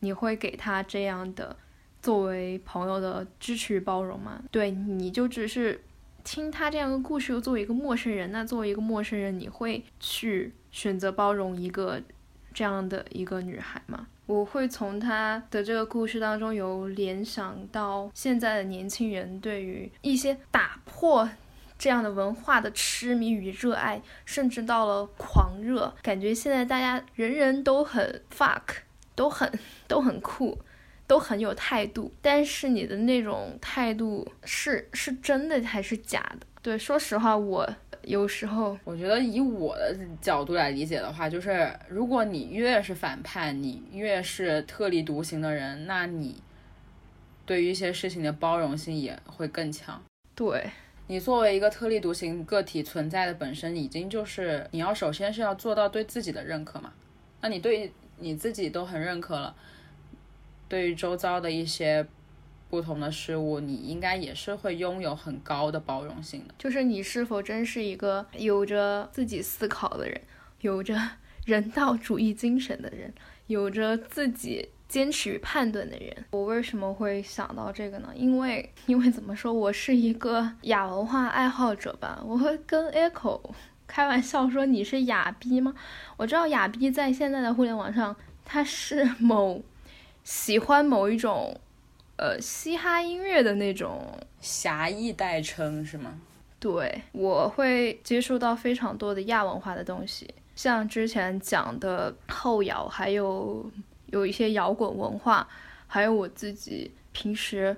[0.02, 1.54] 你会给他这样的
[2.02, 4.42] 作为朋友的支持与包容吗？
[4.50, 5.80] 对，你就只是
[6.24, 12.00] 听他这样的故事，又作为一个陌生人，那作为一个陌生人，你会去选择包容一个
[12.52, 14.06] 这样的一个女孩吗？
[14.26, 21.28] 我会从他的这个故事当中有联想到现在的年轻人对于一些打破
[21.76, 28.62] 这样的文化的痴迷与热爱，甚至到了狂热，感觉现在大家人人都很 fuck，
[29.16, 29.50] 都很
[29.88, 30.56] 都很酷，
[31.10, 32.08] 都很有态度。
[32.22, 36.46] 但是你的那种态度是是真的还是假的？
[36.62, 37.68] 对，说实话，我
[38.02, 46.40] 有时候我觉得以我的角度来理解的话，就是如果你越是反叛，你越是特立独行的人，那你
[47.44, 50.00] 对于一些事情的包容性也会更强。
[50.36, 50.70] 对。
[51.08, 56.92] 你作为一个特立独行个体存在的本身，已经就是你要首先是要做到对自己的认可嘛。
[57.40, 59.56] 那你对你自己都很认可了，
[60.70, 62.06] 对于周遭的一些
[62.70, 66.54] 不同的事物，你应该也是会拥有很高的包容性的。
[66.56, 70.18] 就是你是否真是一个有着自己思考的人，
[70.60, 70.96] 有着
[71.44, 73.12] 人道主义精神的人，
[73.48, 74.70] 有着自己。
[74.90, 78.08] 坚持与判断的人，我为什么会想到这个呢？
[78.12, 82.20] 因为，因为怎么说，我是一个亚文化爱好者吧。
[82.26, 83.40] 我会跟 Echo
[83.86, 85.72] 开玩笑说：“你是亚逼吗？”
[86.18, 89.62] 我知道亚逼在现在的互联网上，他是某
[90.30, 91.58] 喜欢某一种
[92.16, 96.20] 呃嘻哈音乐的那种狭义代称，是吗？
[96.60, 103.68] 对，我会接触到非常多的亚文化的东西，像之前讲的后摇，还有。
[104.12, 105.46] 有一些摇滚文化，
[105.86, 107.76] 还有我自己平时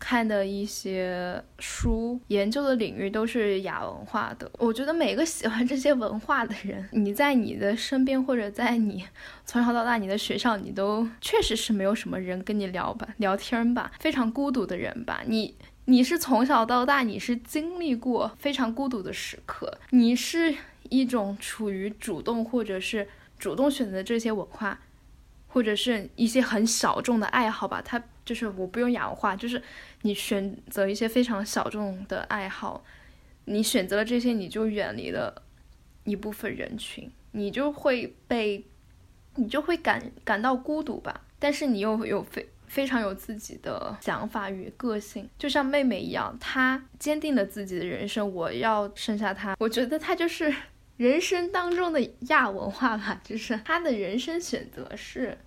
[0.00, 4.50] 看的一些书，研究的领域都是亚文化的。
[4.58, 9.04] 我觉得每个喜欢这些文化的人，你在你的身边或者在你
[9.44, 15.20] 从小到大你的学校，你都确实是没有什么人跟你聊吧，聊天吧，非常孤独的人吧。
[15.26, 20.54] 你你是从小到大你是经历过非常孤独的时刻，你是
[20.88, 23.06] 一种处于主动或者是
[23.38, 24.80] 主动选择这些文化。
[25.52, 29.60] 或者是一些很小众的爱好吧，它就是我不用亚文化，就是
[30.02, 32.84] 你选择一些非常小众的爱好，
[33.44, 35.42] 你选择了这些，你就远离了
[36.04, 38.64] 一部分人群，你就会被，
[39.34, 41.22] 你就会感感到孤独吧。
[41.38, 50.54] 但是你又有非非常有自己的想法与个性，就像妹妹一样，她坚定了自己的人生，我要生下她，我觉得她就是。
[50.96, 55.38] 人生当中的亚文化吧，就是他的人生选择是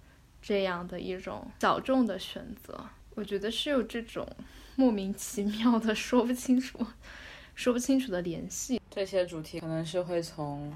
[0.41, 2.83] 这样的一种小众的选择。
[3.15, 4.27] 我觉得是有这种
[4.75, 6.79] 莫名其妙的 说不清楚、
[7.55, 8.81] 说不清楚的联系。
[8.89, 10.71] 这些主题可能是会从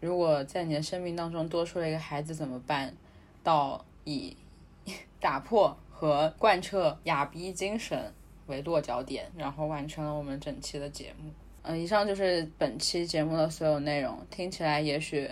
[0.00, 2.94] 如果在你的生命当中多出了一个孩子怎么办，
[3.42, 4.36] 到以
[5.20, 8.12] 打破和贯彻亚逼精神
[8.46, 11.30] 为落脚点，然后完成了我们整期的节目。
[11.62, 14.18] 嗯，以上就是本期节目的所有内容。
[14.28, 15.30] 听起来也许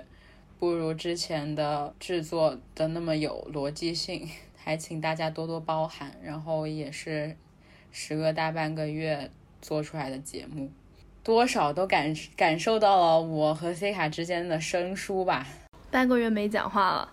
[0.60, 4.28] 不如之前的制作的那么有逻辑性，
[4.62, 6.12] 还请大家多多包涵。
[6.22, 7.36] 然后也是
[7.90, 9.30] 时隔大半个月
[9.60, 10.70] 做出来的节目，
[11.22, 15.46] 多少都感感受到了我和 C 卡之间的生疏吧。
[15.90, 17.12] 半个月没讲话了，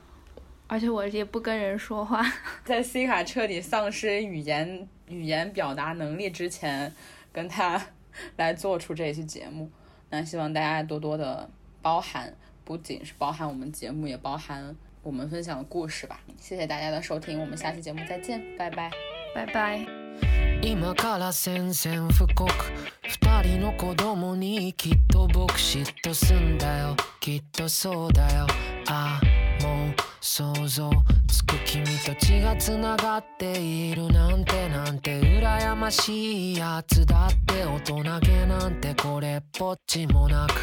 [0.68, 2.26] 而且我也不跟人说话。
[2.64, 6.94] 在 C 卡彻底丧失语言语言表达能力之前，
[7.32, 7.82] 跟他。
[8.36, 9.70] 来做出这一期节目，
[10.10, 11.48] 那希望大家多多的
[11.84, 12.34] 包涵，
[12.66, 14.76] 不仅是包含我们节目，也包含
[15.07, 16.21] 我们分享的故事吧。
[16.41, 18.91] 谢谢大家的收听，我们下期节目再见，拜拜，
[19.35, 19.87] 拜拜。
[30.25, 30.89] 想像
[31.27, 40.55] つく君と血が繋がっているなんてなんて羨ましいやつだって大人げなんてこれっぽっちもなく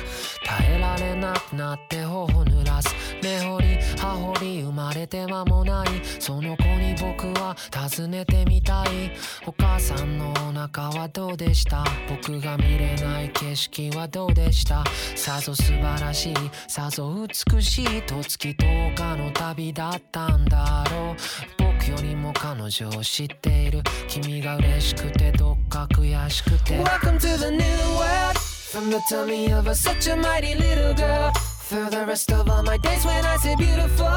[0.46, 2.95] 耐えられなくなって頬濡 らす。
[3.22, 5.89] 根掘り葉掘り生まれて間もない。
[6.20, 9.12] その子に僕は尋ねてみたい。
[9.47, 11.85] お母さんのお腹はどうでした？
[12.09, 14.85] 僕が見れない景色はどうでした？
[15.16, 16.35] さぞ素晴らしい
[16.68, 21.16] さぞ美しいと月10日の旅だったんだろう。
[21.59, 23.82] 僕よりも彼女を知っている。
[24.09, 26.82] 君が嬉しくてどっか悔しくて。
[26.82, 27.59] Welcome to the new
[27.97, 28.39] world.
[28.72, 31.30] From the tummy of a such a mighty little girl.
[31.75, 34.09] For the rest of all my days when I say beautiful.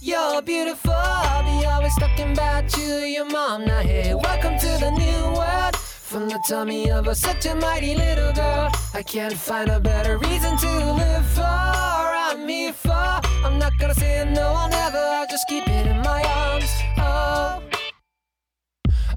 [0.00, 0.94] You're beautiful.
[0.94, 3.04] I'll be always talking about you.
[3.16, 4.16] Your mom not here.
[4.16, 5.76] Welcome to the new world.
[5.76, 10.16] From the tummy of a such a mighty little girl I can't find a better
[10.16, 11.42] reason to live for.
[11.42, 13.20] I'm here for.
[13.44, 14.96] I'm not gonna say no I'll never.
[14.96, 16.72] I'll just keep it in my arms.
[16.96, 17.62] Oh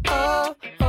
[0.10, 0.85] Oh Oh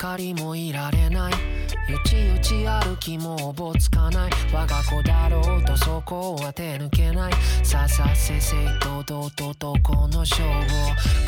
[0.00, 1.49] かりもいられない。
[1.90, 4.30] よちよち歩きもおぼつかない。
[4.52, 7.32] 我が子だろうとそこは手抜けない。
[7.64, 10.50] さあさあせいせい堂々とこの勝負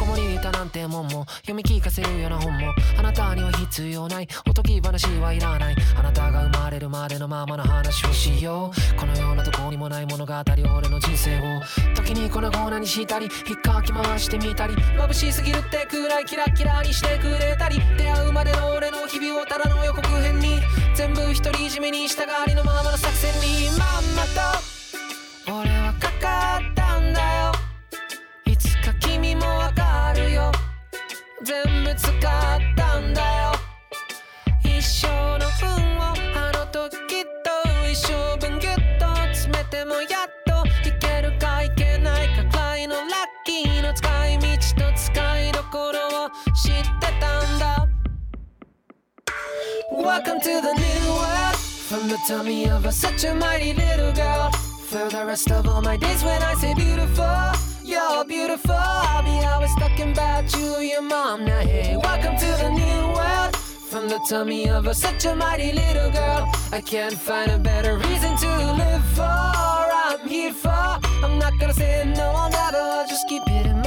[0.01, 4.29] を子守歌なんてもんも読み聞かせるような本もあなたには必要ない。
[4.49, 5.77] おとぎ話はいらない。
[5.97, 9.01] あなたが生まれるまでのままの話をしよう。
[9.01, 11.43] このようなとこにもない物語俺の人生を。
[11.97, 20.52] 時に粉々にしたり引っかき回してみたり眩しすぎるってくらいキラキラにしてくれたり出会うまでの俺の日々をただの予告編に。
[20.95, 21.27] 全部独
[21.57, 27.53] り占めに従りのままの作戦にまんまと俺はかかったんだよ。
[28.45, 30.53] いつか君もわかるよ。
[31.43, 32.72] 全部使って。
[50.03, 51.57] Welcome to the new world.
[51.57, 54.51] From the tummy of a such a mighty little girl.
[54.51, 57.53] For the rest of all my days when I say beautiful
[57.85, 58.75] You're beautiful.
[58.75, 61.45] I'll be always talking about you, your mom.
[61.45, 63.55] Now hey, welcome to the new world.
[63.57, 67.97] From the tummy of a such a mighty little girl I can't find a better
[67.97, 69.23] reason to live for.
[69.23, 73.82] I'm here for I'm not gonna say no, I'll never I'll just keep it in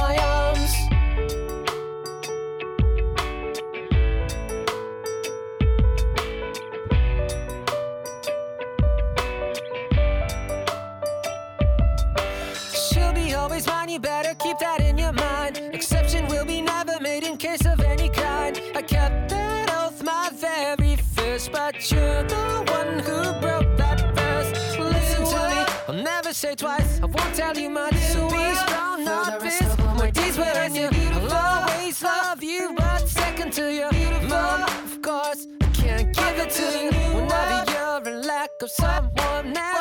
[13.56, 15.56] always mine, you better keep that in your mind.
[15.72, 18.60] Exception will be never made in case of any kind.
[18.74, 22.46] I kept that oath my very first, but you're the
[22.76, 24.78] one who broke that first.
[24.78, 27.00] Listen to me, I'll never say twice.
[27.02, 29.78] I won't tell you much, so be strong, not fist.
[29.96, 33.88] My days were in you, I'll always love you, but second to you,
[34.28, 35.46] mom, of course.
[35.62, 39.75] I can't give it to you whenever you're in lack of someone else.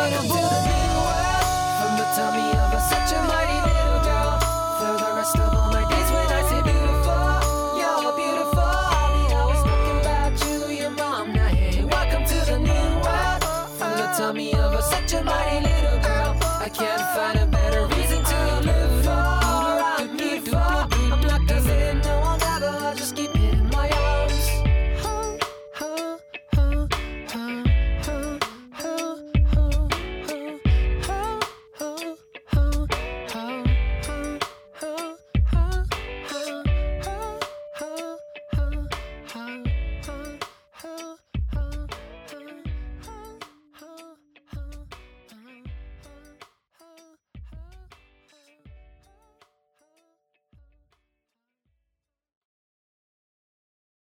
[0.00, 0.69] Unavoidable